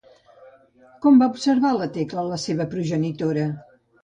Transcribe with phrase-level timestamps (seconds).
[1.03, 3.47] Com va observar la Tecla la seva progenitora?